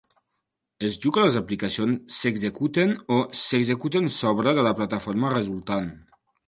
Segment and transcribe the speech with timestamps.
[0.89, 5.97] Es diu que les aplicacions "s'executen" o "s'executen sobre" de la plataforma resultant.